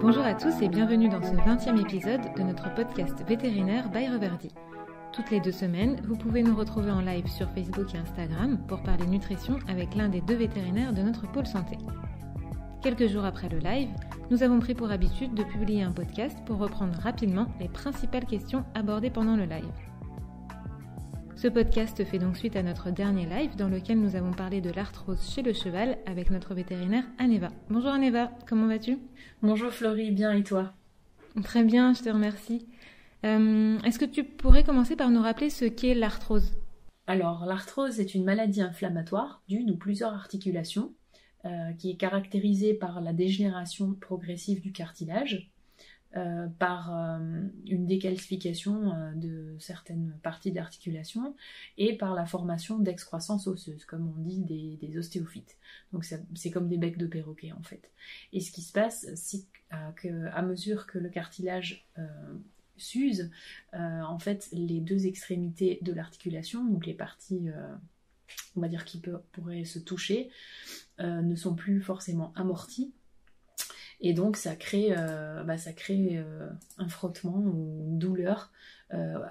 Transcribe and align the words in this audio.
Bonjour 0.00 0.24
à 0.24 0.32
tous 0.32 0.62
et 0.62 0.68
bienvenue 0.70 1.10
dans 1.10 1.22
ce 1.22 1.34
20e 1.34 1.78
épisode 1.78 2.22
de 2.34 2.42
notre 2.42 2.72
podcast 2.74 3.22
vétérinaire 3.28 3.90
by 3.90 4.08
Reverdy. 4.08 4.48
Toutes 5.12 5.30
les 5.30 5.40
deux 5.40 5.52
semaines, 5.52 6.00
vous 6.08 6.16
pouvez 6.16 6.42
nous 6.42 6.56
retrouver 6.56 6.90
en 6.90 7.02
live 7.02 7.26
sur 7.26 7.50
Facebook 7.50 7.94
et 7.94 7.98
Instagram 7.98 8.58
pour 8.66 8.82
parler 8.82 9.06
nutrition 9.06 9.58
avec 9.68 9.94
l'un 9.94 10.08
des 10.08 10.22
deux 10.22 10.36
vétérinaires 10.36 10.94
de 10.94 11.02
notre 11.02 11.30
pôle 11.30 11.46
santé. 11.46 11.76
Quelques 12.80 13.08
jours 13.08 13.26
après 13.26 13.50
le 13.50 13.58
live, 13.58 13.90
nous 14.30 14.42
avons 14.42 14.58
pris 14.58 14.72
pour 14.72 14.90
habitude 14.90 15.34
de 15.34 15.44
publier 15.44 15.82
un 15.82 15.92
podcast 15.92 16.38
pour 16.46 16.56
reprendre 16.56 16.98
rapidement 16.98 17.48
les 17.60 17.68
principales 17.68 18.24
questions 18.24 18.64
abordées 18.74 19.10
pendant 19.10 19.36
le 19.36 19.44
live. 19.44 19.89
Ce 21.40 21.48
podcast 21.48 22.04
fait 22.04 22.18
donc 22.18 22.36
suite 22.36 22.54
à 22.54 22.62
notre 22.62 22.90
dernier 22.90 23.24
live 23.24 23.56
dans 23.56 23.70
lequel 23.70 23.98
nous 23.98 24.14
avons 24.14 24.30
parlé 24.30 24.60
de 24.60 24.68
l'arthrose 24.68 25.26
chez 25.26 25.40
le 25.40 25.54
cheval 25.54 25.96
avec 26.04 26.30
notre 26.30 26.52
vétérinaire 26.52 27.04
Aneva. 27.16 27.48
Bonjour 27.70 27.92
Aneva, 27.92 28.30
comment 28.46 28.66
vas-tu? 28.66 28.98
Bonjour 29.40 29.70
Florie, 29.70 30.10
bien 30.10 30.32
et 30.32 30.44
toi? 30.44 30.74
Très 31.42 31.64
bien, 31.64 31.94
je 31.94 32.02
te 32.02 32.10
remercie. 32.10 32.66
Euh, 33.24 33.78
est-ce 33.86 33.98
que 33.98 34.04
tu 34.04 34.22
pourrais 34.22 34.64
commencer 34.64 34.96
par 34.96 35.08
nous 35.08 35.22
rappeler 35.22 35.48
ce 35.48 35.64
qu'est 35.64 35.94
l'arthrose? 35.94 36.52
Alors, 37.06 37.46
l'arthrose 37.46 38.00
est 38.00 38.14
une 38.14 38.24
maladie 38.24 38.60
inflammatoire 38.60 39.42
d'une 39.48 39.70
ou 39.70 39.78
plusieurs 39.78 40.12
articulations 40.12 40.92
euh, 41.46 41.72
qui 41.78 41.90
est 41.90 41.96
caractérisée 41.96 42.74
par 42.74 43.00
la 43.00 43.14
dégénération 43.14 43.94
progressive 43.94 44.60
du 44.60 44.72
cartilage, 44.72 45.50
euh, 46.16 46.48
par 46.58 46.90
une 47.66 47.86
décalcification 47.86 48.94
de 49.14 49.56
certaines 49.58 50.18
parties 50.22 50.52
d'articulation 50.52 51.34
et 51.78 51.96
par 51.96 52.14
la 52.14 52.26
formation 52.26 52.78
d'excroissance 52.78 53.46
osseuse, 53.46 53.84
comme 53.84 54.12
on 54.16 54.22
dit 54.22 54.40
des, 54.80 54.98
ostéophytes. 54.98 55.56
Donc 55.92 56.04
c'est 56.04 56.50
comme 56.50 56.68
des 56.68 56.78
becs 56.78 56.98
de 56.98 57.06
perroquet 57.06 57.52
en 57.52 57.62
fait. 57.62 57.90
Et 58.32 58.40
ce 58.40 58.50
qui 58.50 58.62
se 58.62 58.72
passe, 58.72 59.06
c'est 59.14 59.44
qu'à 60.00 60.42
mesure 60.42 60.86
que 60.86 60.98
le 60.98 61.08
cartilage 61.08 61.86
s'use, 62.80 63.30
euh, 63.74 64.00
en 64.02 64.18
fait, 64.18 64.48
les 64.52 64.80
deux 64.80 65.06
extrémités 65.06 65.78
de 65.82 65.92
l'articulation, 65.92 66.64
donc 66.64 66.86
les 66.86 66.94
parties, 66.94 67.48
euh, 67.48 67.74
on 68.56 68.60
va 68.60 68.68
qui 68.68 69.00
pourraient 69.32 69.64
se 69.64 69.78
toucher, 69.78 70.30
euh, 71.00 71.22
ne 71.22 71.36
sont 71.36 71.54
plus 71.54 71.80
forcément 71.80 72.32
amorties. 72.34 72.92
Et 74.00 74.14
donc, 74.14 74.36
ça 74.36 74.56
crée, 74.56 74.94
bah, 75.46 75.58
ça 75.58 75.72
crée 75.72 76.24
un 76.78 76.88
frottement 76.88 77.36
ou 77.36 77.84
une 77.86 77.98
douleur, 77.98 78.50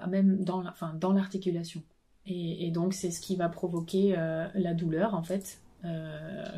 même 0.08 0.44
dans 0.44 1.12
l'articulation. 1.12 1.82
et, 2.26 2.70
donc, 2.70 2.94
c'est 2.94 3.10
ce 3.10 3.20
qui 3.20 3.34
va 3.34 3.48
provoquer 3.48 4.14
la 4.54 4.74
douleur, 4.74 5.14
en 5.14 5.24
fait, 5.24 5.58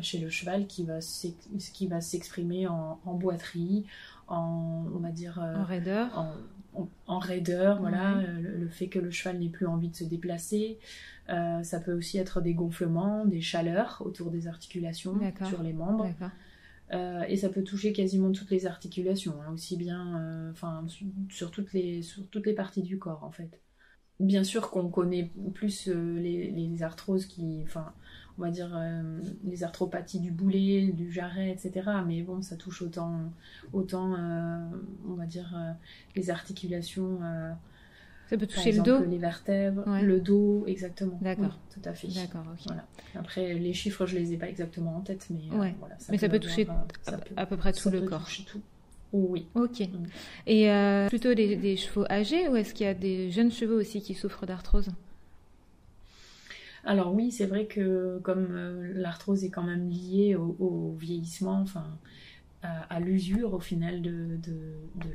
chez 0.01 0.19
le 0.19 0.29
cheval 0.29 0.67
qui 0.67 0.85
va 0.85 1.01
s'exprimer 1.01 2.67
en, 2.67 2.99
en, 3.03 3.15
boiterie, 3.15 3.85
en 4.27 4.85
on 4.93 4.99
va 4.99 5.09
dire 5.09 5.39
en 5.39 5.63
raideur, 5.63 6.15
en, 6.15 6.35
en, 7.07 7.19
raideur, 7.19 7.79
voilà, 7.79 8.17
euh, 8.17 8.59
le, 8.59 8.67
fait 8.67 8.87
que 8.87 8.99
le 8.99 9.11
cheval 9.11 9.39
n'ait 9.39 9.49
plus 9.49 9.67
envie 9.67 9.89
de 9.89 9.95
se 9.95 10.03
déplacer. 10.03 10.79
Euh, 11.29 11.63
ça 11.63 11.79
peut 11.79 11.93
aussi 11.93 12.17
être 12.17 12.41
des 12.41 12.53
gonflements, 12.53 13.25
des 13.25 13.41
chaleurs 13.41 14.01
autour 14.05 14.31
des 14.31 14.47
articulations, 14.47 15.17
sur 15.47 15.63
les 15.63 15.73
membres. 15.73 16.07
Euh, 16.93 17.23
et 17.27 17.37
ça 17.37 17.49
peut 17.49 17.63
toucher 17.63 17.93
quasiment 17.93 18.31
toutes 18.31 18.51
les 18.51 18.65
articulations, 18.65 19.41
hein, 19.41 19.51
aussi 19.53 19.77
bien, 19.77 20.49
enfin, 20.51 20.85
sur 21.29 21.51
toutes 21.51 21.73
les 21.73 22.01
sur 22.01 22.27
toutes 22.29 22.45
les 22.45 22.53
parties 22.53 22.83
du 22.83 22.99
corps 22.99 23.23
en 23.23 23.31
fait. 23.31 23.59
Bien 24.19 24.43
sûr 24.43 24.69
qu'on 24.69 24.89
connaît 24.89 25.31
plus 25.55 25.87
les, 25.87 26.51
les, 26.51 26.83
arthroses 26.83 27.25
qui, 27.25 27.61
enfin, 27.63 27.93
on 28.37 28.41
va 28.41 28.49
dire, 28.49 28.71
euh, 28.75 29.21
les 29.43 29.63
arthropathies 29.63 30.19
du 30.19 30.31
boulet, 30.31 30.91
du 30.91 31.11
jarret, 31.11 31.51
etc. 31.51 31.89
Mais 32.05 32.21
bon, 32.23 32.41
ça 32.41 32.55
touche 32.55 32.81
autant, 32.81 33.31
autant 33.73 34.15
euh, 34.15 34.69
on 35.07 35.13
va 35.13 35.25
dire, 35.25 35.53
euh, 35.55 35.71
les 36.15 36.29
articulations. 36.29 37.19
Ça 38.29 38.37
peut 38.37 38.47
toucher 38.47 38.71
le 38.71 38.81
dos 38.81 39.03
Les 39.03 39.17
vertèbres, 39.17 39.83
le 40.01 40.19
dos, 40.19 40.63
exactement. 40.67 41.19
D'accord. 41.21 41.57
tout 41.73 41.81
à 41.85 41.93
fait. 41.93 42.07
D'accord, 42.07 42.45
ok. 42.51 42.61
Voilà. 42.65 42.85
Après, 43.15 43.53
les 43.53 43.73
chiffres, 43.73 44.05
je 44.05 44.17
les 44.17 44.33
ai 44.33 44.37
pas 44.37 44.49
exactement 44.49 44.95
en 44.95 45.01
tête, 45.01 45.27
mais 45.29 45.41
voilà. 45.51 45.97
Ça 45.99 46.11
mais 46.11 46.17
ça 46.17 46.29
peut 46.29 46.39
toucher 46.39 46.67
à, 47.35 47.45
peu 47.45 47.57
près 47.57 47.73
tout 47.73 47.89
le 47.89 48.01
corps. 48.01 48.27
tout. 48.45 48.61
Oui. 49.13 49.45
Ok. 49.53 49.81
Mm. 49.81 50.03
Et 50.47 51.07
plutôt 51.09 51.33
des, 51.33 51.77
chevaux 51.77 52.05
âgés 52.09 52.47
ou 52.47 52.55
est-ce 52.55 52.73
qu'il 52.73 52.85
y 52.85 52.89
a 52.89 52.93
des 52.93 53.31
jeunes 53.31 53.51
chevaux 53.51 53.79
aussi 53.79 54.01
qui 54.01 54.13
souffrent 54.13 54.45
d'arthrose? 54.45 54.89
Alors 56.85 57.13
oui, 57.13 57.31
c'est 57.31 57.45
vrai 57.45 57.65
que 57.65 58.19
comme 58.23 58.47
euh, 58.51 58.91
l'arthrose 58.95 59.45
est 59.45 59.49
quand 59.49 59.63
même 59.63 59.89
liée 59.89 60.35
au, 60.35 60.95
vieillissement, 60.99 61.61
enfin 61.61 61.85
à, 62.61 63.01
l'usure 63.01 63.53
au 63.53 63.59
final 63.59 64.01
de, 64.01 64.39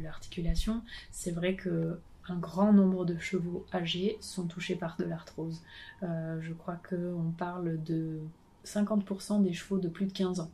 l'articulation, 0.02 0.82
c'est 1.10 1.30
vrai 1.30 1.54
que 1.54 1.98
un 2.28 2.36
grand 2.36 2.72
nombre 2.72 3.04
de 3.04 3.18
chevaux 3.18 3.64
âgés 3.72 4.16
sont 4.20 4.46
touchés 4.46 4.76
par 4.76 4.96
de 4.96 5.04
l'arthrose. 5.04 5.62
Euh, 6.02 6.38
je 6.40 6.52
crois 6.52 6.78
qu'on 6.88 7.32
parle 7.36 7.82
de 7.82 8.20
50% 8.64 9.42
des 9.42 9.52
chevaux 9.52 9.78
de 9.78 9.88
plus 9.88 10.06
de 10.06 10.12
15 10.12 10.40
ans. 10.40 10.50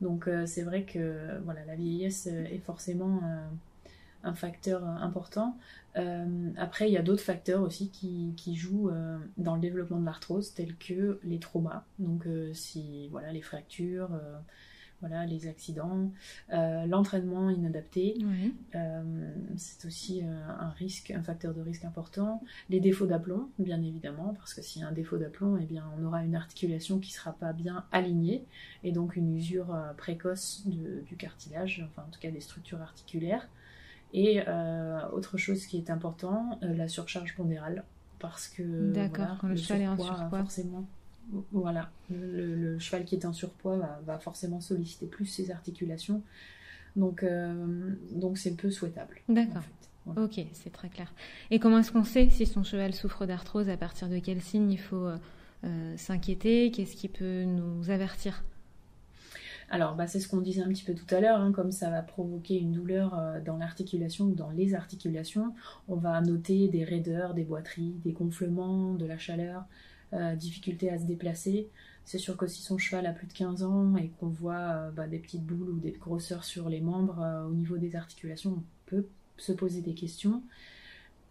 Donc 0.00 0.28
euh, 0.28 0.46
c'est 0.46 0.62
vrai 0.62 0.84
que 0.84 1.40
voilà, 1.44 1.64
la 1.64 1.76
vieillesse 1.76 2.26
est 2.26 2.62
forcément 2.64 3.20
un 4.24 4.34
facteur 4.34 4.84
important. 4.84 5.56
Euh, 5.96 6.50
après, 6.56 6.88
il 6.88 6.92
y 6.92 6.96
a 6.96 7.02
d'autres 7.02 7.22
facteurs 7.22 7.62
aussi 7.62 7.90
qui, 7.90 8.56
jouent 8.56 8.90
euh, 8.90 9.18
dans 9.36 9.54
le 9.54 9.60
développement 9.60 10.00
de 10.00 10.06
l'arthrose, 10.06 10.54
tels 10.54 10.76
que 10.76 11.18
les 11.22 11.38
traumas, 11.38 11.84
donc 11.98 12.26
euh, 12.26 12.52
si 12.54 13.08
voilà 13.08 13.32
les 13.32 13.42
fractures, 13.42 14.10
voilà 15.02 15.26
les 15.26 15.46
accidents, 15.46 16.10
l'entraînement 16.50 17.50
inadapté, 17.50 18.16
c'est 19.56 19.86
aussi 19.86 20.22
un 20.22 20.70
risque, 20.70 21.10
un 21.10 21.22
facteur 21.22 21.54
de 21.54 21.60
risque 21.60 21.84
important. 21.84 22.42
Les 22.70 22.80
défauts 22.80 23.06
d'aplomb, 23.06 23.50
bien 23.58 23.82
évidemment, 23.82 24.34
parce 24.34 24.54
que 24.54 24.62
s'il 24.62 24.82
y 24.82 24.84
a 24.84 24.88
un 24.88 24.92
défaut 24.92 25.18
d'aplomb, 25.18 25.58
eh 25.60 25.66
bien 25.66 25.84
on 25.98 26.04
aura 26.04 26.24
une 26.24 26.34
articulation 26.34 26.98
qui 26.98 27.12
sera 27.12 27.32
pas 27.32 27.52
bien 27.52 27.84
alignée 27.92 28.44
et 28.84 28.92
donc 28.92 29.16
une 29.16 29.36
usure 29.36 29.76
précoce 29.96 30.64
du 30.66 31.16
cartilage, 31.16 31.84
enfin 31.90 32.06
en 32.08 32.10
tout 32.10 32.20
cas 32.20 32.30
des 32.30 32.40
structures 32.40 32.80
articulaires. 32.80 33.48
Et 34.12 34.42
euh, 34.46 35.00
autre 35.12 35.38
chose 35.38 35.66
qui 35.66 35.78
est 35.78 35.90
important, 35.90 36.58
euh, 36.62 36.74
la 36.74 36.88
surcharge 36.88 37.34
pondérale. 37.34 37.84
Parce 38.18 38.46
que 38.46 38.92
D'accord, 38.92 39.38
quand 39.40 39.48
le, 39.48 39.56
cheval 39.56 39.82
est 39.82 39.88
en 39.88 39.96
surpoids. 39.96 40.38
Forcément, 40.38 40.86
voilà, 41.52 41.90
le, 42.10 42.78
cheval 42.78 43.04
qui 43.04 43.14
est 43.14 43.24
en 43.24 43.32
surpoids 43.32 43.78
va, 44.04 44.18
forcément 44.18 44.60
solliciter 44.60 45.06
plus 45.06 45.26
ses 45.26 45.50
articulations. 45.50 46.22
Donc, 46.96 47.22
euh, 47.22 47.94
donc 48.12 48.38
c'est 48.38 48.54
peu 48.54 48.70
souhaitable. 48.70 49.16
D'accord. 49.28 49.62
Ok, 50.16 50.44
c'est 50.52 50.72
très 50.72 50.88
clair. 50.88 51.12
Et 51.50 51.60
comment 51.60 51.78
est-ce 51.78 51.92
qu'on 51.92 52.04
sait 52.04 52.28
si 52.28 52.44
son 52.44 52.64
cheval 52.64 52.92
souffre 52.92 53.24
d'arthrose 53.24 53.68
À 53.68 53.76
partir 53.76 54.08
de 54.08 54.18
quel 54.18 54.40
signe 54.40 54.70
il 54.70 54.80
faut 54.80 55.08
s'inquiéter? 55.96 56.72
Qu'est-ce 56.72 56.96
qui 56.96 57.08
peut 57.08 57.44
nous 57.44 57.88
avertir? 57.88 58.42
Alors, 59.72 59.94
bah, 59.94 60.06
c'est 60.06 60.20
ce 60.20 60.28
qu'on 60.28 60.42
disait 60.42 60.62
un 60.62 60.68
petit 60.68 60.84
peu 60.84 60.92
tout 60.92 61.06
à 61.14 61.18
l'heure, 61.18 61.40
hein, 61.40 61.50
comme 61.50 61.72
ça 61.72 61.88
va 61.88 62.02
provoquer 62.02 62.58
une 62.58 62.72
douleur 62.72 63.18
euh, 63.18 63.40
dans 63.40 63.56
l'articulation 63.56 64.26
ou 64.26 64.34
dans 64.34 64.50
les 64.50 64.74
articulations, 64.74 65.54
on 65.88 65.96
va 65.96 66.20
noter 66.20 66.68
des 66.68 66.84
raideurs, 66.84 67.32
des 67.32 67.44
boiteries, 67.44 67.94
des 68.04 68.12
gonflements, 68.12 68.92
de 68.92 69.06
la 69.06 69.16
chaleur, 69.16 69.64
euh, 70.12 70.34
difficulté 70.34 70.90
à 70.90 70.98
se 70.98 71.04
déplacer. 71.04 71.68
C'est 72.04 72.18
sûr 72.18 72.36
que 72.36 72.46
si 72.46 72.62
son 72.62 72.78
cheval 72.78 73.06
a 73.06 73.12
plus 73.12 73.26
de 73.26 73.32
15 73.32 73.62
ans 73.62 73.96
et 73.96 74.08
qu'on 74.18 74.28
voit 74.28 74.54
euh, 74.54 74.90
bah, 74.90 75.06
des 75.06 75.18
petites 75.18 75.44
boules 75.44 75.70
ou 75.70 75.78
des 75.78 75.92
grosseurs 75.92 76.44
sur 76.44 76.68
les 76.68 76.80
membres 76.80 77.46
au 77.48 77.54
niveau 77.54 77.78
des 77.78 77.96
articulations, 77.96 78.58
on 78.58 78.62
peut 78.86 79.06
se 79.36 79.52
poser 79.52 79.80
des 79.80 79.94
questions 79.94 80.42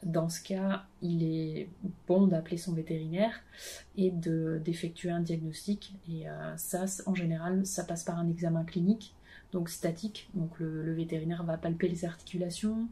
dans 0.04 0.30
ce 0.30 0.42
cas, 0.42 0.86
il 1.02 1.24
est 1.24 1.70
bon 2.08 2.28
d'appeler 2.28 2.58
son 2.58 2.74
vétérinaire 2.74 3.42
et 3.98 4.12
d'effectuer 4.12 5.12
un 5.12 5.20
diagnostic. 5.20 5.96
Et 6.10 6.28
euh, 6.28 6.58
ça, 6.58 6.86
en 7.06 7.16
général, 7.16 7.66
ça 7.66 7.84
passe 7.84 8.04
par 8.04 8.18
un 8.18 8.30
examen 8.30 8.64
clinique, 8.64 9.14
donc 9.52 9.70
statique. 9.70 10.30
Donc 10.34 10.60
le, 10.60 10.94
vétérinaire 10.94 11.44
va 11.44 11.58
palper 11.58 11.88
les 11.88 12.06
articulations. 12.06 12.88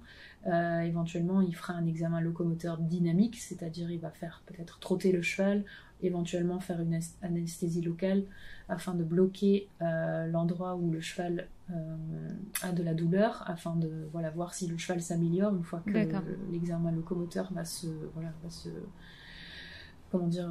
Euh, 0.48 0.82
éventuellement, 0.82 1.42
il 1.42 1.56
fera 1.56 1.74
un 1.74 1.86
examen 1.86 2.22
locomoteur 2.22 2.78
dynamique, 2.78 3.38
c'est-à-dire 3.38 3.92
il 3.92 4.00
va 4.00 4.12
faire 4.12 4.44
peut-être 4.46 4.80
trotter 4.80 5.12
le 5.12 5.22
cheval, 5.22 5.64
éventuellement 6.02 6.60
faire 6.60 6.80
une 6.82 7.00
anesthésie 7.22 7.82
locale 7.82 8.24
afin 8.70 8.94
de 8.94 9.04
bloquer 9.04 9.68
euh, 9.82 10.28
l'endroit 10.28 10.76
où 10.76 10.92
le 10.92 11.02
cheval 11.02 11.48
euh, 11.72 12.30
a 12.62 12.72
de 12.72 12.84
la 12.84 12.94
douleur, 12.94 13.44
afin 13.48 13.76
de 13.76 14.08
voilà, 14.12 14.30
voir 14.30 14.54
si 14.54 14.68
le 14.68 14.78
cheval 14.78 15.02
s'améliore 15.02 15.56
une 15.56 15.64
fois 15.64 15.82
que 15.86 15.92
l'examen 16.52 16.92
locomoteur 16.92 17.52
va 17.54 17.66
se, 17.66 17.88
voilà, 18.14 18.32
va 18.44 18.50
se 18.50 18.70
comment 20.12 20.28
dire, 20.28 20.50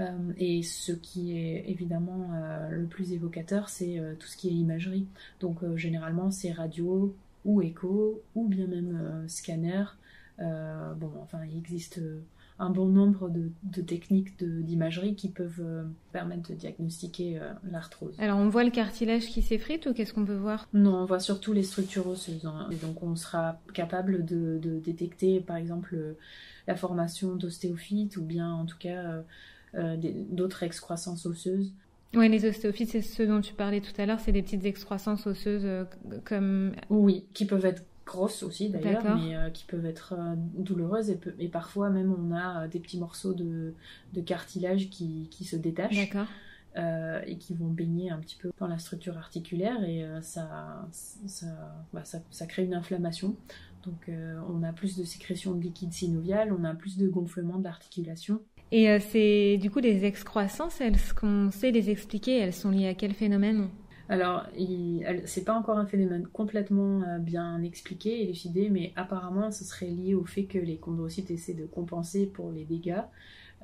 euh, 0.00 0.32
et 0.38 0.62
ce 0.62 0.92
qui 0.92 1.38
est 1.38 1.64
évidemment 1.68 2.30
le 2.70 2.86
plus 2.86 3.12
évocateur, 3.12 3.68
c'est 3.68 4.00
tout 4.18 4.26
ce 4.26 4.36
qui 4.36 4.48
est 4.48 4.52
imagerie. 4.52 5.06
Donc 5.40 5.58
généralement, 5.76 6.30
c'est 6.30 6.52
radio 6.52 7.14
ou 7.44 7.62
écho 7.62 8.22
ou 8.34 8.48
bien 8.48 8.66
même 8.66 9.24
scanner. 9.28 9.84
bon, 10.38 11.12
enfin, 11.20 11.44
il 11.44 11.58
existe 11.58 12.00
un 12.62 12.70
bon 12.70 12.86
nombre 12.86 13.28
de, 13.28 13.82
techniques 13.82 14.42
d'imagerie 14.42 15.16
qui 15.16 15.28
peuvent 15.28 15.60
euh, 15.60 15.84
permettre 16.12 16.50
de 16.50 16.54
diagnostiquer 16.54 17.38
euh, 17.38 17.52
l'arthrose. 17.70 18.14
Alors 18.18 18.38
on 18.38 18.48
voit 18.48 18.62
le 18.62 18.70
cartilage 18.70 19.26
qui 19.26 19.42
s'effrite 19.42 19.86
ou 19.86 19.92
qu'est-ce 19.92 20.12
qu'on 20.12 20.24
peut 20.24 20.36
voir? 20.36 20.68
Non, 20.72 20.94
on 20.94 21.04
voit 21.04 21.18
surtout 21.18 21.52
les 21.52 21.64
structures 21.64 22.06
osseuses. 22.06 22.46
Hein. 22.46 22.68
Et 22.70 22.76
donc 22.76 23.02
on 23.02 23.16
sera 23.16 23.60
capable 23.74 24.24
de, 24.24 24.60
détecter 24.84 25.40
par 25.40 25.56
exemple 25.56 25.96
la 26.68 26.76
formation 26.76 27.34
d'ostéophytes 27.34 28.16
ou 28.16 28.22
bien 28.22 28.52
en 28.52 28.64
tout 28.64 28.78
cas 28.78 29.22
d'autres 29.74 30.62
excroissances 30.62 31.26
osseuses. 31.26 31.72
Oui, 32.14 32.28
les 32.28 32.44
ostéophytes, 32.46 32.90
c'est 32.90 33.00
ceux 33.00 33.26
dont 33.26 33.40
tu 33.40 33.54
parlais 33.54 33.80
tout 33.80 33.98
à 33.98 34.04
l'heure, 34.04 34.20
c'est 34.20 34.32
des 34.32 34.42
petites 34.42 34.66
excroissances 34.66 35.26
osseuses 35.26 35.86
comme... 36.24 36.72
Oui, 36.90 37.24
qui 37.32 37.46
peuvent 37.46 37.64
être 37.64 37.82
grosses 38.04 38.42
aussi 38.42 38.68
d'ailleurs, 38.68 39.16
mais 39.16 39.36
euh, 39.36 39.50
qui 39.50 39.64
peuvent 39.64 39.86
être 39.86 40.14
euh, 40.18 40.34
douloureuses 40.36 41.10
et, 41.10 41.18
et, 41.38 41.48
parfois 41.48 41.90
même 41.90 42.12
on 42.12 42.34
a 42.34 42.64
euh, 42.64 42.68
des 42.68 42.80
petits 42.80 42.98
morceaux 42.98 43.32
de, 43.32 43.74
de 44.12 44.20
cartilage 44.20 44.90
qui, 44.90 45.28
qui, 45.30 45.44
se 45.44 45.56
détachent 45.56 46.10
et 47.26 47.36
qui 47.36 47.54
vont 47.54 47.68
baigner 47.68 48.10
un 48.10 48.18
petit 48.18 48.36
peu 48.36 48.50
dans 48.58 48.66
la 48.66 48.78
structure 48.78 49.18
articulaire 49.18 49.84
et 49.84 50.06
ça, 50.22 50.88
bah, 51.92 52.02
ça, 52.04 52.22
ça, 52.30 52.46
crée 52.46 52.64
une 52.64 52.72
inflammation. 52.72 53.36
Donc 53.84 54.10
on 54.48 54.62
a 54.62 54.72
plus 54.72 54.96
de 54.96 55.04
sécrétion 55.04 55.52
de 55.52 55.60
liquide 55.60 55.92
synovial, 55.92 56.50
on 56.50 56.64
a 56.64 56.74
plus 56.74 56.96
de 56.96 57.08
gonflement 57.08 57.58
de 57.58 57.64
l'articulation. 57.64 58.40
Et 58.72 58.98
c'est 58.98 59.58
du 59.58 59.70
coup 59.70 59.80
les 59.80 60.04
excroissances, 60.04 60.80
est-ce 60.80 61.12
qu'on 61.14 61.50
sait 61.50 61.70
les 61.70 61.90
expliquer 61.90 62.38
Elles 62.38 62.54
sont 62.54 62.70
liées 62.70 62.88
à 62.88 62.94
quel 62.94 63.12
phénomène? 63.12 63.68
Alors, 64.08 64.44
c'est 65.24 65.44
pas 65.44 65.54
encore 65.54 65.78
un 65.78 65.86
phénomène 65.86 66.26
complètement 66.26 67.02
euh, 67.02 67.18
bien 67.18 67.62
expliqué, 67.62 68.22
élucidé, 68.22 68.68
mais 68.68 68.92
apparemment, 68.94 69.50
ce 69.50 69.64
serait 69.64 69.86
lié 69.86 70.14
au 70.14 70.24
fait 70.24 70.44
que 70.44 70.58
les 70.58 70.76
chondrocytes 70.78 71.30
essaient 71.30 71.54
de 71.54 71.64
compenser 71.64 72.26
pour 72.26 72.52
les 72.52 72.64
dégâts. 72.64 73.00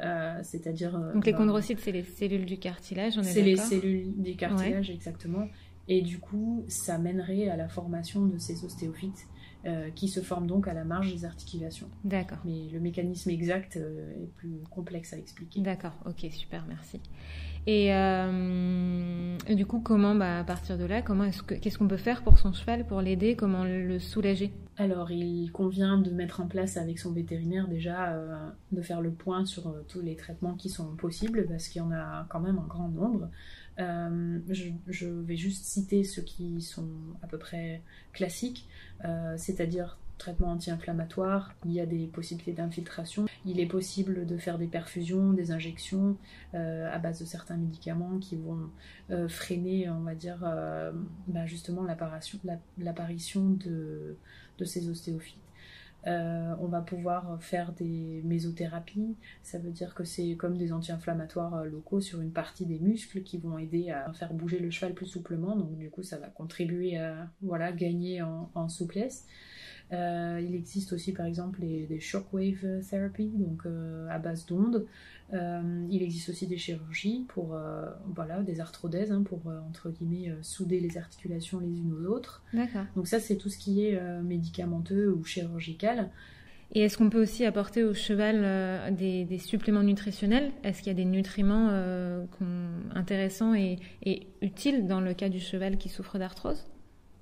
Euh, 0.02 0.38
c'est-à-dire. 0.42 0.96
Euh, 0.96 1.12
Donc 1.12 1.26
les 1.26 1.34
chondrocytes, 1.34 1.80
c'est 1.80 1.92
les 1.92 2.04
cellules 2.04 2.46
du 2.46 2.58
cartilage, 2.58 3.18
on 3.18 3.20
est, 3.20 3.24
C'est 3.24 3.42
les 3.42 3.56
cellules 3.56 4.14
du 4.16 4.36
cartilage, 4.36 4.90
exactement. 4.90 5.48
Et 5.88 6.00
du 6.00 6.18
coup, 6.18 6.64
ça 6.68 6.96
mènerait 6.96 7.48
à 7.48 7.56
la 7.56 7.68
formation 7.68 8.24
de 8.24 8.38
ces 8.38 8.64
ostéophytes 8.64 9.26
qui 9.94 10.08
se 10.08 10.20
forment 10.20 10.46
donc 10.46 10.66
à 10.66 10.72
la 10.72 10.84
marge 10.84 11.12
des 11.12 11.24
articulations. 11.24 11.88
D'accord. 12.04 12.38
Mais 12.44 12.68
le 12.72 12.80
mécanisme 12.80 13.30
exact 13.30 13.76
est 13.76 14.32
plus 14.36 14.62
complexe 14.70 15.12
à 15.12 15.18
expliquer. 15.18 15.60
D'accord, 15.60 15.92
ok, 16.06 16.26
super, 16.30 16.64
merci. 16.68 17.00
Et, 17.66 17.94
euh, 17.94 19.36
du 19.54 19.66
coup, 19.66 19.80
comment, 19.80 20.14
bah, 20.14 20.38
à 20.38 20.44
partir 20.44 20.78
de 20.78 20.84
là, 20.84 21.02
comment 21.02 21.24
est-ce 21.24 21.42
que, 21.42 21.54
qu'est-ce 21.54 21.76
qu'on 21.76 21.86
peut 21.86 21.98
faire 21.98 22.22
pour 22.22 22.38
son 22.38 22.54
cheval, 22.54 22.86
pour 22.86 23.02
l'aider, 23.02 23.36
comment 23.36 23.64
le 23.64 23.98
soulager? 23.98 24.52
Alors, 24.78 25.10
il 25.10 25.50
convient 25.50 25.98
de 25.98 26.10
mettre 26.10 26.40
en 26.40 26.46
place 26.46 26.76
avec 26.76 26.98
son 26.98 27.12
vétérinaire 27.12 27.68
déjà 27.68 28.12
euh, 28.12 28.48
de 28.72 28.80
faire 28.80 29.00
le 29.00 29.10
point 29.10 29.44
sur 29.44 29.66
euh, 29.66 29.84
tous 29.88 30.00
les 30.00 30.16
traitements 30.16 30.54
qui 30.54 30.70
sont 30.70 30.96
possibles, 30.96 31.46
parce 31.46 31.68
qu'il 31.68 31.82
y 31.82 31.84
en 31.84 31.92
a 31.92 32.26
quand 32.30 32.40
même 32.40 32.58
un 32.58 32.66
grand 32.66 32.88
nombre. 32.88 33.28
Je, 33.78 34.70
je, 34.88 35.06
vais 35.06 35.36
juste 35.36 35.64
citer 35.64 36.04
ceux 36.04 36.22
qui 36.22 36.60
sont 36.60 36.88
à 37.22 37.26
peu 37.26 37.38
près 37.38 37.82
classiques, 38.12 38.68
c'est-à-dire 39.36 39.98
traitement 40.18 40.48
anti-inflammatoire, 40.48 41.54
il 41.64 41.72
y 41.72 41.80
a 41.80 41.86
des 41.86 42.06
possibilités 42.06 42.52
d'infiltration, 42.52 43.26
il 43.46 43.60
est 43.60 43.66
possible 43.66 44.26
de 44.26 44.36
faire 44.36 44.58
des 44.58 44.66
perfusions, 44.66 45.32
des 45.32 45.52
injections 45.52 46.16
euh, 46.54 46.92
à 46.92 46.98
base 46.98 47.20
de 47.20 47.24
certains 47.24 47.56
médicaments 47.56 48.18
qui 48.18 48.36
vont 48.36 48.68
euh, 49.10 49.28
freiner, 49.28 49.88
on 49.88 50.00
va 50.00 50.14
dire, 50.14 50.40
euh, 50.42 50.92
bah, 51.28 51.46
justement 51.46 51.84
l'apparition 51.84 53.50
de, 53.50 54.16
de, 54.58 54.64
ces 54.64 54.88
ostéophytes. 54.90 55.38
On 56.06 56.66
va 56.68 56.80
pouvoir 56.80 57.42
faire 57.42 57.72
des 57.72 58.22
mésothérapies, 58.24 59.16
ça 59.42 59.58
veut 59.58 59.70
dire 59.70 59.94
que 59.94 60.04
c'est 60.04 60.36
comme 60.36 60.56
des 60.56 60.72
anti-inflammatoires 60.72 61.64
locaux 61.64 62.00
sur 62.00 62.20
une 62.20 62.32
partie 62.32 62.66
des 62.66 62.78
muscles 62.78 63.22
qui 63.22 63.38
vont 63.38 63.58
aider 63.58 63.90
à 63.90 64.12
faire 64.12 64.32
bouger 64.32 64.58
le 64.58 64.70
cheval 64.70 64.94
plus 64.94 65.06
souplement, 65.06 65.56
donc 65.56 65.76
du 65.76 65.90
coup 65.90 66.02
ça 66.02 66.18
va 66.18 66.28
contribuer 66.28 66.96
à 66.96 67.28
voilà, 67.42 67.72
gagner 67.72 68.22
en 68.22 68.68
souplesse. 68.68 69.26
Euh, 69.92 70.40
il 70.46 70.54
existe 70.54 70.92
aussi 70.92 71.12
par 71.12 71.26
exemple 71.26 71.60
des 71.60 72.00
shockwave 72.00 72.82
therapy, 72.88 73.30
donc 73.34 73.62
euh, 73.66 74.06
à 74.10 74.18
base 74.18 74.46
d'ondes. 74.46 74.86
Euh, 75.32 75.86
il 75.90 76.02
existe 76.02 76.30
aussi 76.30 76.46
des 76.46 76.56
chirurgies 76.56 77.24
pour 77.28 77.56
voilà, 78.14 78.42
des 78.42 78.60
arthrodèses, 78.60 79.12
hein, 79.12 79.22
pour 79.22 79.40
entre 79.68 79.90
guillemets 79.90 80.32
souder 80.42 80.80
les 80.80 80.98
articulations 80.98 81.60
les 81.60 81.68
unes 81.68 81.92
aux 81.92 82.06
autres. 82.06 82.42
D'accord. 82.52 82.84
Donc 82.96 83.08
ça 83.08 83.20
c'est 83.20 83.36
tout 83.36 83.48
ce 83.48 83.58
qui 83.58 83.84
est 83.84 84.00
médicamenteux 84.22 85.10
ou 85.10 85.24
chirurgical. 85.24 86.10
Et 86.74 86.80
est-ce 86.80 86.98
qu'on 86.98 87.08
peut 87.08 87.22
aussi 87.22 87.46
apporter 87.46 87.82
au 87.82 87.94
cheval 87.94 88.94
des, 88.94 89.38
suppléments 89.38 89.82
nutritionnels? 89.82 90.52
Est-ce 90.64 90.78
qu'il 90.82 90.88
y 90.88 90.90
a 90.90 90.94
des 90.94 91.06
nutriments 91.06 91.70
intéressants 92.94 93.54
et, 93.54 93.78
et, 94.02 94.26
utiles 94.42 94.86
dans 94.86 95.00
le 95.00 95.14
cas 95.14 95.30
du 95.30 95.40
cheval 95.40 95.78
qui 95.78 95.88
souffre 95.88 96.18
d'arthrose? 96.18 96.66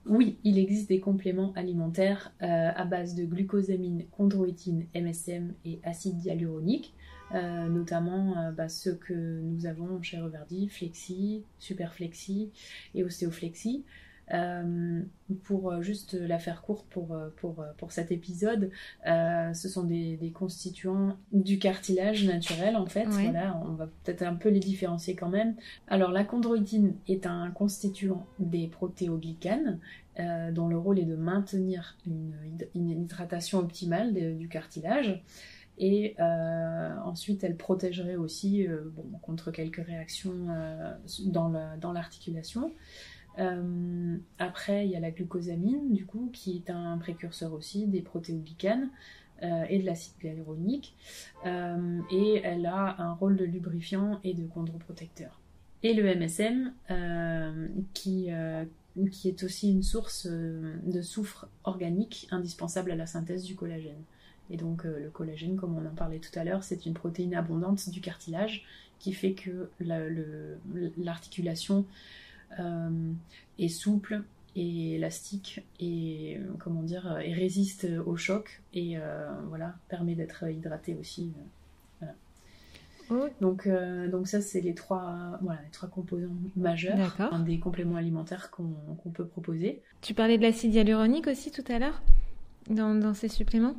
Oui, 0.08 0.38
il 0.44 0.58
existe 0.58 0.88
des 0.88 1.00
compléments 1.00 1.52
alimentaires 1.54 2.32
euh, 2.42 2.70
à 2.74 2.84
base 2.84 3.14
de 3.14 3.24
glucosamine, 3.24 4.04
chondroïtine, 4.12 4.86
MSM 4.94 5.52
et 5.64 5.80
acide 5.82 6.24
hyaluronique, 6.24 6.94
euh, 7.34 7.68
notamment 7.68 8.38
euh, 8.38 8.52
bah, 8.52 8.68
ceux 8.68 8.94
que 8.94 9.14
nous 9.14 9.66
avons 9.66 10.00
chez 10.02 10.18
Reverdi, 10.18 10.68
Flexi, 10.68 11.42
Superflexi 11.58 12.50
et 12.94 13.02
Ostéoflexi. 13.02 13.84
Euh, 14.34 15.02
pour 15.44 15.70
euh, 15.70 15.82
juste 15.82 16.14
la 16.14 16.40
faire 16.40 16.62
courte 16.62 16.84
pour, 16.90 17.12
euh, 17.12 17.28
pour, 17.36 17.64
pour 17.78 17.92
cet 17.92 18.10
épisode, 18.10 18.70
ce 19.04 19.68
sont 19.68 19.84
des, 19.84 20.16
des, 20.16 20.32
constituants 20.32 21.16
du 21.32 21.58
cartilage 21.58 22.24
naturel 22.24 22.76
en 22.76 22.86
fait. 22.86 23.04
Voilà, 23.04 23.60
on 23.64 23.72
va 23.74 23.86
peut-être 23.86 24.22
un 24.22 24.34
peu 24.34 24.48
les 24.48 24.60
différencier 24.60 25.14
quand 25.14 25.28
même. 25.28 25.54
Alors 25.88 26.10
la 26.10 26.24
chondroïtine 26.24 26.94
est 27.08 27.26
un 27.26 27.50
constituant 27.50 28.26
des 28.38 28.66
protéoglycanes 28.66 29.78
dont 30.52 30.68
le 30.68 30.78
rôle 30.78 30.98
est 30.98 31.04
de 31.04 31.14
maintenir 31.14 31.98
une, 32.06 32.34
une 32.74 32.88
hydratation 32.88 33.58
optimale 33.58 34.14
du 34.14 34.48
cartilage. 34.48 35.22
Et 35.78 36.16
ensuite, 36.18 37.44
elle 37.44 37.56
protégerait 37.56 38.16
aussi 38.16 38.66
bon, 38.66 39.18
contre 39.20 39.50
quelques 39.50 39.84
réactions 39.84 40.48
dans 41.26 41.92
l'articulation. 41.92 42.72
Euh, 43.38 44.16
après, 44.38 44.86
il 44.86 44.92
y 44.92 44.96
a 44.96 45.00
la 45.00 45.10
glucosamine, 45.10 45.92
du 45.92 46.06
coup, 46.06 46.30
qui 46.32 46.56
est 46.56 46.70
un 46.70 46.98
précurseur 46.98 47.52
aussi 47.52 47.86
des 47.86 48.00
protéoglycanes 48.00 48.88
euh, 49.42 49.64
et 49.68 49.78
de 49.78 49.84
l'acide 49.84 50.14
hyaluronique. 50.22 50.94
Euh, 51.44 52.00
et 52.10 52.40
elle 52.42 52.66
a 52.66 53.00
un 53.00 53.12
rôle 53.12 53.36
de 53.36 53.44
lubrifiant 53.44 54.20
et 54.24 54.34
de 54.34 54.46
chondroprotecteur. 54.46 55.40
Et 55.82 55.94
le 55.94 56.14
MSM, 56.14 56.72
qui, 57.92 58.30
qui 59.12 59.28
est 59.28 59.44
aussi 59.44 59.70
une 59.70 59.82
source 59.82 60.26
de 60.26 61.02
soufre 61.02 61.48
organique 61.64 62.26
indispensable 62.30 62.90
à 62.90 62.96
la 62.96 63.06
synthèse 63.06 63.44
du 63.44 63.54
collagène. 63.54 64.02
Et 64.50 64.56
donc 64.56 64.84
le 64.84 65.10
collagène, 65.10 65.54
comme 65.56 65.76
on 65.76 65.86
en 65.86 65.94
parlait 65.94 66.18
tout 66.18 66.36
à 66.36 66.44
l'heure, 66.44 66.64
c'est 66.64 66.86
une 66.86 66.94
protéine 66.94 67.34
abondante 67.34 67.88
du 67.90 68.00
cartilage 68.00 68.64
qui 68.98 69.12
fait 69.12 69.34
que 69.34 69.68
l'articulation 70.96 71.84
est 73.58 73.68
souple 73.68 74.22
et 74.56 74.94
élastique 74.94 75.64
et 75.78 76.38
euh, 76.38 76.54
comment 76.58 76.82
dire 76.82 77.18
et 77.22 77.34
résiste 77.34 77.86
au 78.06 78.16
choc 78.16 78.62
et 78.72 78.96
euh, 78.96 79.30
voilà 79.48 79.74
permet 79.88 80.14
d'être 80.14 80.48
hydraté 80.48 80.96
aussi 80.98 81.32
Donc, 83.40 83.68
donc 84.10 84.26
ça, 84.26 84.40
c'est 84.40 84.60
les 84.60 84.74
trois, 84.74 85.38
voilà, 85.40 85.60
les 85.62 85.70
trois 85.70 85.88
composants 85.88 86.34
majeurs 86.56 87.16
un 87.20 87.38
des 87.38 87.60
compléments 87.60 87.94
alimentaires 87.94 88.50
qu'on 88.50 89.10
peut 89.10 89.26
proposer. 89.26 89.80
Tu 90.00 90.12
parlais 90.12 90.38
de 90.38 90.42
l'acide 90.42 90.74
hyaluronique 90.74 91.28
aussi 91.28 91.52
tout 91.52 91.62
à 91.68 91.78
l'heure 91.78 92.02
dans, 92.68 92.96
dans, 92.96 93.14
ces 93.14 93.28
suppléments? 93.28 93.76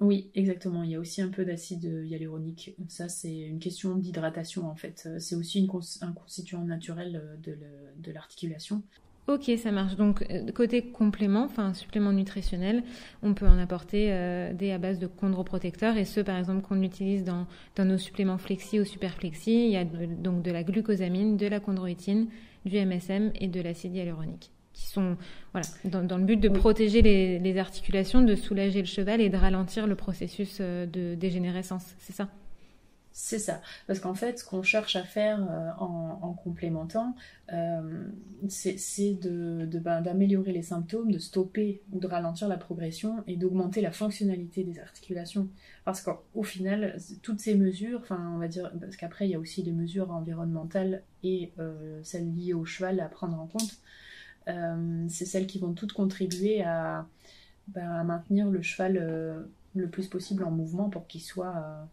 Oui, 0.00 0.30
exactement. 0.34 0.84
Il 0.84 0.90
y 0.90 0.94
a 0.94 1.00
aussi 1.00 1.22
un 1.22 1.28
peu 1.28 1.44
d'acide 1.44 1.84
hyaluronique. 2.06 2.76
Ça, 2.88 3.08
c'est 3.08 3.36
une 3.36 3.58
question 3.58 3.96
d'hydratation 3.96 4.68
en 4.68 4.76
fait. 4.76 5.08
C'est 5.18 5.34
aussi 5.34 5.68
un 6.00 6.12
constituant 6.12 6.64
naturel 6.64 7.38
de 7.42 8.12
l'articulation. 8.12 8.82
Ok, 9.28 9.50
ça 9.58 9.70
marche. 9.70 9.94
Donc, 9.96 10.24
euh, 10.30 10.50
côté 10.52 10.80
complément, 10.80 11.44
enfin 11.44 11.74
supplément 11.74 12.12
nutritionnel, 12.12 12.82
on 13.22 13.34
peut 13.34 13.46
en 13.46 13.58
apporter 13.58 14.10
euh, 14.10 14.54
des 14.54 14.72
à 14.72 14.78
base 14.78 14.98
de 14.98 15.06
chondroprotecteurs 15.06 15.98
et 15.98 16.06
ceux, 16.06 16.24
par 16.24 16.38
exemple, 16.38 16.62
qu'on 16.66 16.80
utilise 16.82 17.24
dans, 17.24 17.46
dans 17.76 17.84
nos 17.84 17.98
suppléments 17.98 18.38
flexi 18.38 18.80
ou 18.80 18.86
superflexi. 18.86 19.66
Il 19.66 19.70
y 19.70 19.76
a 19.76 19.84
donc 19.84 20.42
de 20.42 20.50
la 20.50 20.64
glucosamine, 20.64 21.36
de 21.36 21.46
la 21.46 21.60
chondroïtine, 21.60 22.28
du 22.64 22.78
MSM 22.78 23.32
et 23.34 23.48
de 23.48 23.60
l'acide 23.60 23.94
hyaluronique 23.94 24.50
qui 24.78 24.86
sont 24.86 25.16
voilà, 25.52 25.66
dans, 25.84 26.16
le 26.16 26.24
but 26.24 26.36
de 26.36 26.48
protéger 26.48 27.02
les, 27.02 27.40
les, 27.40 27.58
articulations, 27.58 28.22
de 28.22 28.36
soulager 28.36 28.78
le 28.78 28.86
cheval 28.86 29.20
et 29.20 29.28
de 29.28 29.36
ralentir 29.36 29.88
le 29.88 29.96
processus 29.96 30.58
euh, 30.60 30.86
de 30.86 31.16
dégénérescence. 31.16 31.94
C'est 31.98 32.12
ça? 32.12 32.28
C'est 33.20 33.40
ça. 33.40 33.60
Parce 33.88 33.98
qu'en 33.98 34.14
fait, 34.14 34.38
ce 34.38 34.44
qu'on 34.44 34.62
cherche 34.62 34.94
à 34.94 35.02
faire 35.02 35.42
euh, 35.42 35.70
en, 35.80 36.34
complémentant, 36.34 37.16
euh, 37.52 38.04
c'est 38.48 38.76
ben, 39.20 40.00
d'améliorer 40.02 40.52
les 40.52 40.62
symptômes, 40.62 41.10
de 41.10 41.18
stopper 41.18 41.82
ou 41.90 41.98
de 41.98 42.06
ralentir 42.06 42.46
la 42.46 42.56
progression 42.56 43.24
et 43.26 43.34
d'augmenter 43.34 43.80
la 43.80 43.90
fonctionnalité 43.90 44.62
des 44.62 44.78
articulations. 44.78 45.48
Parce 45.84 46.00
qu'au 46.00 46.44
final, 46.44 46.96
toutes 47.22 47.40
ces 47.40 47.56
mesures, 47.56 47.98
enfin, 48.02 48.32
on 48.36 48.38
va 48.38 48.46
dire, 48.46 48.70
parce 48.80 48.96
qu'après, 48.96 49.26
il 49.26 49.32
y 49.32 49.34
a 49.34 49.40
aussi 49.40 49.64
les 49.64 49.72
mesures 49.72 50.12
environnementales 50.12 51.02
et 51.24 51.50
euh, 51.58 51.98
celles 52.04 52.32
liées 52.32 52.54
au 52.54 52.64
cheval 52.64 53.00
à 53.00 53.08
prendre 53.08 53.40
en 53.40 53.48
compte, 53.48 53.80
c'est 55.08 55.26
celles 55.26 55.46
qui 55.46 55.58
vont 55.58 55.72
toutes 55.72 55.92
contribuer 55.92 56.62
à, 56.62 57.06
ben, 57.68 57.90
à 57.90 58.04
maintenir 58.04 58.48
le 58.50 58.62
cheval 58.62 59.46
le 59.74 59.86
plus 59.88 60.06
possible 60.06 60.44
en 60.44 60.50
mouvement 60.50 60.88
pour 60.88 61.06
qu'il 61.06 61.20
soit 61.20 61.86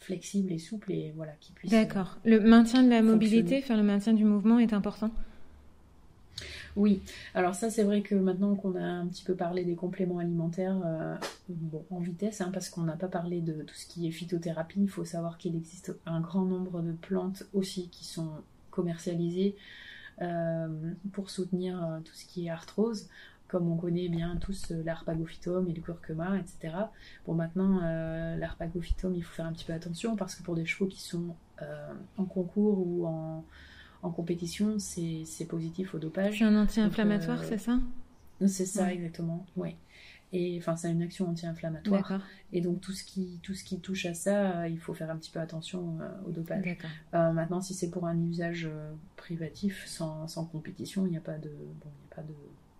flexible 0.00 0.52
et 0.52 0.58
souple 0.58 0.92
et 0.92 1.12
voilà 1.16 1.32
qui 1.40 1.52
puisse. 1.52 1.70
D'accord. 1.70 2.16
Le 2.24 2.40
maintien 2.40 2.82
de 2.82 2.90
la 2.90 3.02
mobilité, 3.02 3.60
faire 3.60 3.76
le 3.76 3.82
maintien 3.82 4.12
du 4.12 4.24
mouvement 4.24 4.58
est 4.58 4.72
important? 4.72 5.10
Oui, 6.76 7.00
alors 7.34 7.54
ça 7.54 7.70
c'est 7.70 7.82
vrai 7.82 8.02
que 8.02 8.14
maintenant 8.14 8.54
qu'on 8.54 8.76
a 8.76 8.84
un 8.84 9.06
petit 9.06 9.24
peu 9.24 9.34
parlé 9.34 9.64
des 9.64 9.74
compléments 9.74 10.18
alimentaires, 10.18 10.80
euh, 10.86 11.16
bon, 11.48 11.84
en 11.90 11.98
vitesse, 11.98 12.40
hein, 12.40 12.50
parce 12.52 12.68
qu'on 12.68 12.82
n'a 12.82 12.96
pas 12.96 13.08
parlé 13.08 13.40
de 13.40 13.62
tout 13.62 13.74
ce 13.74 13.86
qui 13.86 14.06
est 14.06 14.12
phytothérapie, 14.12 14.80
il 14.82 14.88
faut 14.88 15.04
savoir 15.04 15.38
qu'il 15.38 15.56
existe 15.56 15.96
un 16.06 16.20
grand 16.20 16.44
nombre 16.44 16.80
de 16.80 16.92
plantes 16.92 17.42
aussi 17.52 17.88
qui 17.88 18.04
sont 18.04 18.28
commercialisées 18.70 19.56
euh, 19.56 19.87
pour 21.12 21.30
soutenir 21.30 21.82
euh, 21.82 22.00
tout 22.00 22.14
ce 22.14 22.24
qui 22.26 22.46
est 22.46 22.50
arthrose 22.50 23.08
comme 23.48 23.72
on 23.72 23.76
connaît 23.76 24.08
bien 24.08 24.36
tous 24.36 24.70
euh, 24.70 24.82
l'arpagophytome 24.84 25.68
et 25.68 25.72
le 25.72 25.80
curcuma, 25.80 26.38
etc. 26.38 26.74
Bon, 27.26 27.34
maintenant, 27.34 27.80
euh, 27.82 28.36
l'arpagophytome, 28.36 29.14
il 29.14 29.22
faut 29.22 29.34
faire 29.34 29.46
un 29.46 29.52
petit 29.52 29.64
peu 29.64 29.72
attention 29.72 30.16
parce 30.16 30.34
que 30.34 30.42
pour 30.42 30.54
des 30.54 30.66
chevaux 30.66 30.86
qui 30.86 31.00
sont 31.00 31.34
euh, 31.62 31.92
en 32.18 32.24
concours 32.24 32.86
ou 32.86 33.06
en, 33.06 33.44
compétition, 34.14 34.78
c'est 34.78 35.44
positif 35.48 35.94
au 35.94 35.98
dopage. 35.98 36.38
C'est 36.38 36.44
un 36.44 36.56
anti-inflammatoire, 36.56 37.44
c'est 37.44 37.58
ça? 37.58 37.78
C'est 38.46 38.64
ça, 38.64 38.92
exactement, 38.92 39.44
oui. 39.56 39.74
Et 40.32 40.58
enfin, 40.58 40.76
ça 40.76 40.88
a 40.88 40.90
une 40.90 41.02
action 41.02 41.28
anti-inflammatoire. 41.28 42.20
Et 42.52 42.60
donc, 42.60 42.80
tout 42.80 42.92
ce, 42.92 43.02
qui, 43.04 43.40
tout 43.42 43.54
ce 43.54 43.64
qui 43.64 43.80
touche 43.80 44.06
à 44.06 44.14
ça, 44.14 44.68
il 44.68 44.78
faut 44.78 44.94
faire 44.94 45.10
un 45.10 45.16
petit 45.16 45.30
peu 45.30 45.40
attention 45.40 45.98
au 46.26 46.30
dopage. 46.30 46.76
maintenant, 47.12 47.60
si 47.60 47.74
c'est 47.74 47.90
pour 47.90 48.06
un 48.06 48.18
usage 48.20 48.68
privatif, 49.16 49.86
sans, 49.86 50.28
sans 50.28 50.44
compétition, 50.44 51.06
il 51.06 51.10
n'y 51.10 51.16
a 51.16 51.22
pas 51.22 51.38
de. 51.38 51.48
Bon, 51.48 51.90
il 51.90 52.00
n'y 52.00 52.12
a 52.12 52.16
pas 52.16 52.22
de 52.22 52.34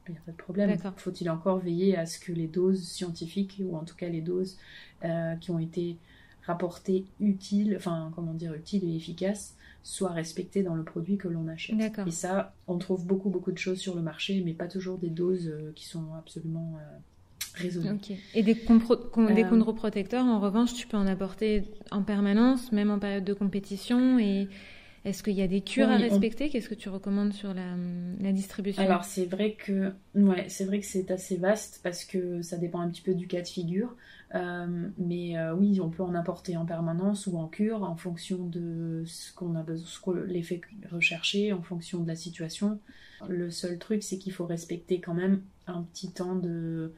il 0.08 0.12
n'y 0.12 0.18
a 0.18 0.22
pas 0.22 0.32
de 0.32 0.36
problème. 0.36 0.78
Faut-il 0.96 1.30
encore 1.30 1.58
veiller 1.58 1.96
à 1.96 2.06
ce 2.06 2.18
que 2.18 2.32
les 2.32 2.46
doses 2.46 2.82
scientifiques, 2.82 3.60
ou 3.64 3.76
en 3.76 3.84
tout 3.84 3.96
cas 3.96 4.08
les 4.08 4.20
doses 4.20 4.58
euh, 5.04 5.34
qui 5.36 5.50
ont 5.50 5.58
été 5.58 5.96
rapportées 6.44 7.04
utiles, 7.20 7.74
enfin 7.76 8.10
comment 8.14 8.34
dire, 8.34 8.54
utiles 8.54 8.84
et 8.84 8.96
efficaces, 8.96 9.56
soient 9.82 10.12
respectées 10.12 10.62
dans 10.62 10.74
le 10.74 10.82
produit 10.82 11.18
que 11.18 11.28
l'on 11.28 11.46
achète. 11.48 11.76
Et 12.06 12.10
ça, 12.10 12.54
on 12.66 12.78
trouve 12.78 13.06
beaucoup 13.06 13.30
beaucoup 13.30 13.52
de 13.52 13.58
choses 13.58 13.78
sur 13.78 13.94
le 13.94 14.02
marché, 14.02 14.42
mais 14.44 14.54
pas 14.54 14.68
toujours 14.68 14.98
des 14.98 15.10
doses 15.10 15.48
euh, 15.48 15.72
qui 15.74 15.86
sont 15.86 16.14
absolument 16.14 16.78
euh. 17.64 17.94
Et 18.34 18.42
des, 18.42 18.54
des 18.54 19.44
chondroprotecteurs, 19.44 20.24
en 20.24 20.40
revanche, 20.40 20.74
tu 20.74 20.86
peux 20.86 20.96
en 20.96 21.06
apporter 21.06 21.64
en 21.90 22.02
permanence, 22.02 22.72
même 22.72 22.90
en 22.90 22.98
période 22.98 23.24
de 23.24 23.34
compétition 23.34 24.18
et 24.18 24.48
est-ce 25.04 25.22
qu'il 25.22 25.34
y 25.34 25.42
a 25.42 25.46
des 25.46 25.60
cures 25.60 25.88
à 25.88 25.96
respecter? 25.96 26.50
Qu'est-ce 26.50 26.68
que 26.68 26.74
tu 26.74 26.88
recommandes 26.88 27.32
sur 27.32 27.54
la, 27.54 28.32
distribution? 28.32 28.82
Alors 28.82 29.04
c'est 29.04 29.26
vrai 29.26 29.54
que 29.54 29.92
ouais, 30.14 30.46
c'est 30.48 30.64
vrai 30.64 30.80
que 30.80 30.86
c'est 30.86 31.10
assez 31.10 31.36
vaste 31.36 31.80
parce 31.82 32.04
que 32.04 32.42
ça 32.42 32.56
dépend 32.56 32.80
un 32.80 32.90
petit 32.90 33.00
peu 33.00 33.14
du 33.14 33.26
cas 33.26 33.40
de 33.40 33.48
figure. 33.48 33.94
Euh, 34.34 34.88
mais 34.98 35.38
euh, 35.38 35.54
oui, 35.54 35.80
on 35.80 35.88
peut 35.88 36.02
en 36.02 36.14
apporter 36.14 36.56
en 36.56 36.66
permanence 36.66 37.26
ou 37.26 37.38
en 37.38 37.46
cure 37.46 37.82
en 37.84 37.96
fonction 37.96 38.44
de 38.44 39.02
ce 39.06 39.32
qu'on 39.32 39.54
a 39.54 39.62
besoin, 39.62 40.14
l'effet 40.26 40.60
recherché, 40.90 41.52
en 41.52 41.62
fonction 41.62 42.00
de 42.02 42.08
la 42.08 42.16
situation. 42.16 42.78
Le 43.28 43.50
seul 43.50 43.78
truc, 43.78 44.02
c'est 44.02 44.18
qu'il 44.18 44.32
faut 44.32 44.46
respecter 44.46 45.00
quand 45.00 45.14
même 45.14 45.42
un 45.66 45.82
petit 45.82 46.12
temps 46.12 46.36
de 46.36 46.92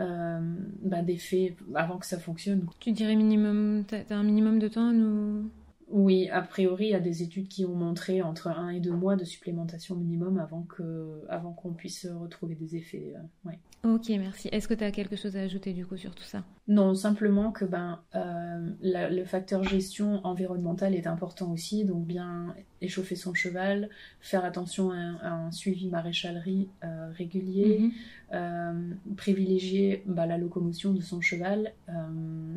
euh, 0.00 0.40
bah, 0.82 1.02
d'effet 1.02 1.56
avant 1.74 1.98
que 1.98 2.06
ça 2.06 2.18
fonctionne. 2.18 2.66
Tu 2.80 2.92
dirais 2.92 3.16
minimum, 3.16 3.84
t'as 3.86 4.14
un 4.14 4.22
minimum 4.22 4.58
de 4.58 4.68
temps 4.68 4.88
à 4.88 4.92
nous 4.92 5.50
oui, 5.88 6.28
a 6.30 6.42
priori, 6.42 6.86
il 6.86 6.90
y 6.90 6.94
a 6.94 7.00
des 7.00 7.22
études 7.22 7.46
qui 7.46 7.64
ont 7.64 7.74
montré 7.74 8.20
entre 8.20 8.48
un 8.48 8.70
et 8.70 8.80
deux 8.80 8.92
mois 8.92 9.14
de 9.14 9.24
supplémentation 9.24 9.94
minimum 9.94 10.38
avant 10.38 10.62
que, 10.62 11.22
avant 11.28 11.52
qu'on 11.52 11.72
puisse 11.74 12.08
retrouver 12.20 12.56
des 12.56 12.74
effets. 12.74 13.14
Euh, 13.14 13.48
ouais. 13.48 13.58
Ok, 13.84 14.08
merci. 14.08 14.48
Est-ce 14.50 14.66
que 14.66 14.74
tu 14.74 14.82
as 14.82 14.90
quelque 14.90 15.14
chose 15.14 15.36
à 15.36 15.42
ajouter 15.42 15.72
du 15.72 15.86
coup 15.86 15.96
sur 15.96 16.12
tout 16.12 16.24
ça? 16.24 16.42
Non, 16.66 16.96
simplement 16.96 17.52
que 17.52 17.64
ben, 17.64 18.00
euh, 18.16 18.70
le 18.82 19.24
facteur 19.24 19.62
gestion 19.62 20.26
environnementale 20.26 20.92
est 20.96 21.06
important 21.06 21.52
aussi, 21.52 21.84
donc 21.84 22.04
bien 22.04 22.56
échauffer 22.80 23.14
son 23.14 23.32
cheval, 23.32 23.88
faire 24.20 24.44
attention 24.44 24.90
à 24.90 24.96
un, 24.96 25.52
suivi 25.52 25.88
maréchalerie 25.88 26.68
euh, 26.82 27.12
régulier, 27.12 27.92
mhm. 28.32 28.96
privilégier 29.16 30.02
bah, 30.06 30.26
la 30.26 30.36
locomotion 30.36 30.92
de 30.92 31.00
son 31.00 31.20
cheval, 31.20 31.72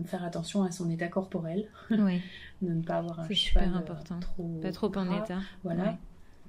faire 0.05 0.23
attention 0.23 0.63
à 0.63 0.71
son 0.71 0.89
état 0.89 1.09
corporel. 1.09 1.67
Oui. 1.91 2.21
de 2.61 2.73
ne 2.73 2.81
pas 2.81 2.95
avoir 2.95 3.19
un 3.21 3.23
cheval 3.23 3.35
super 3.35 3.75
euh, 3.75 3.79
important. 3.79 4.19
trop 4.19 4.59
pas 4.61 4.71
trop 4.71 4.91
en 4.97 5.23
état. 5.23 5.39
Voilà, 5.63 5.97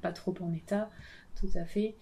pas 0.02 0.12
trop 0.12 0.34
en 0.40 0.52
état, 0.52 0.90
tout 1.38 1.50
à 1.54 1.64
fait. 1.64 1.96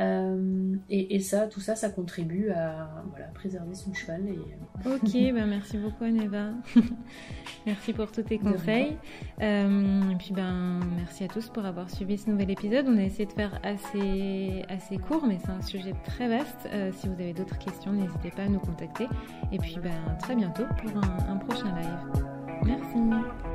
Euh, 0.00 0.74
et, 0.90 1.20
ça, 1.20 1.46
tout 1.46 1.60
ça, 1.60 1.76
ça 1.76 1.88
contribue 1.88 2.50
à 2.50 3.04
voilà, 3.10 3.26
préserver 3.26 3.76
son 3.76 3.94
cheval. 3.94 4.22
Et... 4.28 4.86
Euh, 4.86 4.96
ok, 4.96 5.12
ben 5.34 5.46
merci 5.46 5.78
beaucoup 5.78 6.02
Aneva. 6.02 6.50
merci 7.66 7.92
pour 7.92 8.10
tous 8.10 8.24
tes 8.24 8.38
conseils. 8.38 8.96
et 9.40 10.16
puis 10.18 10.32
ben 10.32 10.80
merci 10.96 11.22
à 11.22 11.28
tous 11.28 11.48
pour 11.48 11.64
avoir 11.64 11.90
suivi 11.90 12.18
ce 12.18 12.28
nouvel 12.28 12.50
épisode. 12.50 12.86
On 12.88 12.98
a 12.98 13.02
essayé 13.02 13.26
de 13.26 13.32
faire 13.32 13.60
assez, 13.62 14.64
assez 14.68 14.98
court, 14.98 15.24
mais 15.28 15.38
c'est 15.38 15.52
un 15.52 15.62
sujet 15.62 15.94
très 16.04 16.28
vaste. 16.28 16.68
si 16.94 17.06
vous 17.06 17.14
avez 17.14 17.32
d'autres 17.32 17.58
questions, 17.58 17.92
n'hésitez 17.92 18.32
pas 18.32 18.42
à 18.42 18.48
nous 18.48 18.60
contacter. 18.60 19.06
Et 19.52 19.58
puis 19.58 19.76
ben 19.80 20.16
très 20.18 20.34
bientôt 20.34 20.64
pour 20.82 21.04
un 21.28 21.36
prochain 21.36 21.72
live. 21.76 22.33
Merci. 22.64 23.53